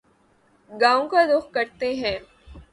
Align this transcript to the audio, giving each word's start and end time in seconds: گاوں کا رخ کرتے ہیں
گاوں 0.71 1.07
کا 1.07 1.25
رخ 1.25 1.51
کرتے 1.51 1.93
ہیں 1.95 2.17